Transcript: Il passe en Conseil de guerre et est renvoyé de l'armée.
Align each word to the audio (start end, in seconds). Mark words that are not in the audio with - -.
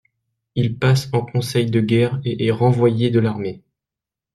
Il 0.55 0.79
passe 0.79 1.09
en 1.13 1.21
Conseil 1.23 1.69
de 1.69 1.79
guerre 1.79 2.19
et 2.25 2.47
est 2.47 2.49
renvoyé 2.49 3.11
de 3.11 3.19
l'armée. 3.19 3.61